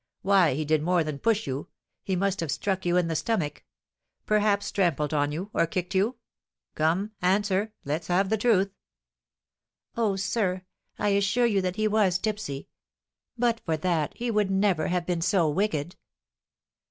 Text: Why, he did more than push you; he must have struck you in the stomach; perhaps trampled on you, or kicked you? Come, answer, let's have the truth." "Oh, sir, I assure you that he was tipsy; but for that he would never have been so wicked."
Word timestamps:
Why, 0.23 0.55
he 0.55 0.65
did 0.65 0.81
more 0.81 1.03
than 1.03 1.19
push 1.19 1.45
you; 1.45 1.67
he 2.03 2.15
must 2.15 2.39
have 2.39 2.49
struck 2.49 2.87
you 2.87 2.97
in 2.97 3.07
the 3.07 3.15
stomach; 3.15 3.63
perhaps 4.25 4.71
trampled 4.71 5.13
on 5.13 5.31
you, 5.31 5.51
or 5.53 5.67
kicked 5.67 5.93
you? 5.93 6.15
Come, 6.73 7.11
answer, 7.21 7.71
let's 7.85 8.07
have 8.07 8.29
the 8.29 8.37
truth." 8.39 8.71
"Oh, 9.95 10.15
sir, 10.15 10.63
I 10.97 11.09
assure 11.09 11.45
you 11.45 11.61
that 11.61 11.75
he 11.75 11.87
was 11.87 12.17
tipsy; 12.17 12.67
but 13.37 13.61
for 13.63 13.77
that 13.77 14.17
he 14.17 14.31
would 14.31 14.49
never 14.49 14.87
have 14.87 15.05
been 15.05 15.21
so 15.21 15.47
wicked." 15.47 15.95